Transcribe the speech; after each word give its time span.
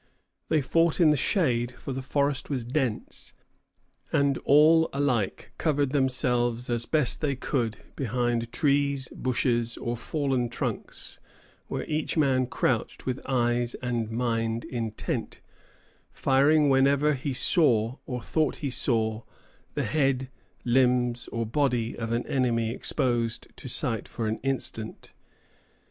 They 0.49 0.61
fought 0.61 0.99
in 0.99 1.11
the 1.11 1.15
shade; 1.15 1.73
for 1.75 1.93
the 1.93 2.01
forest 2.01 2.49
was 2.49 2.63
dense, 2.63 3.33
and 4.11 4.39
all 4.45 4.89
alike 4.93 5.51
covered 5.59 5.91
themselves 5.91 6.71
as 6.71 6.85
they 6.85 6.97
best 6.97 7.23
could 7.39 7.77
behind 7.95 8.51
trees, 8.51 9.09
bushes, 9.09 9.77
or 9.77 9.95
fallen 9.95 10.49
trunks, 10.49 11.19
where 11.67 11.83
each 11.83 12.17
man 12.17 12.47
crouched 12.47 13.05
with 13.05 13.19
eyes 13.27 13.75
and 13.75 14.09
mind 14.09 14.65
intent, 14.65 15.39
firing 16.09 16.67
whenever 16.67 17.13
he 17.13 17.31
saw, 17.31 17.97
or 18.07 18.23
thought 18.23 18.55
he 18.55 18.71
saw, 18.71 19.21
the 19.75 19.83
head, 19.83 20.31
limbs, 20.65 21.27
or 21.27 21.45
body 21.45 21.95
of 21.95 22.11
an 22.11 22.25
enemy 22.25 22.71
exposed 22.73 23.55
to 23.55 23.69
sight 23.69 24.07
for 24.07 24.25
an 24.27 24.39
instant. 24.41 25.13